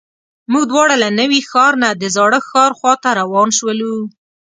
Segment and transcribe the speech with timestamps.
[0.51, 3.95] موږ دواړه له نوي ښار نه د زاړه ښار خواته روان شولو.